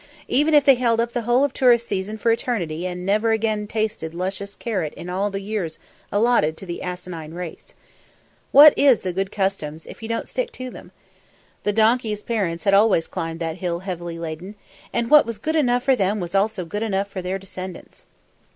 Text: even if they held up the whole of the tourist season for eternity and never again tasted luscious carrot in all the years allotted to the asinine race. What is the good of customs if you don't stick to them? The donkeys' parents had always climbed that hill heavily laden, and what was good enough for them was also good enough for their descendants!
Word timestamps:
even 0.27 0.55
if 0.55 0.65
they 0.65 0.73
held 0.73 0.99
up 0.99 1.13
the 1.13 1.21
whole 1.29 1.43
of 1.43 1.53
the 1.53 1.59
tourist 1.59 1.87
season 1.87 2.17
for 2.17 2.31
eternity 2.31 2.87
and 2.87 3.05
never 3.05 3.31
again 3.33 3.67
tasted 3.67 4.15
luscious 4.15 4.55
carrot 4.55 4.95
in 4.95 5.11
all 5.11 5.29
the 5.29 5.41
years 5.41 5.77
allotted 6.11 6.57
to 6.57 6.65
the 6.65 6.81
asinine 6.81 7.35
race. 7.35 7.75
What 8.51 8.73
is 8.75 9.01
the 9.01 9.13
good 9.13 9.27
of 9.27 9.31
customs 9.31 9.85
if 9.85 10.01
you 10.01 10.09
don't 10.09 10.27
stick 10.27 10.51
to 10.53 10.71
them? 10.71 10.91
The 11.65 11.71
donkeys' 11.73 12.23
parents 12.23 12.63
had 12.63 12.73
always 12.73 13.05
climbed 13.05 13.41
that 13.41 13.57
hill 13.57 13.81
heavily 13.81 14.17
laden, 14.17 14.55
and 14.91 15.07
what 15.11 15.27
was 15.27 15.37
good 15.37 15.55
enough 15.55 15.83
for 15.83 15.95
them 15.95 16.19
was 16.19 16.33
also 16.33 16.65
good 16.65 16.81
enough 16.81 17.07
for 17.07 17.21
their 17.21 17.37
descendants! 17.37 18.05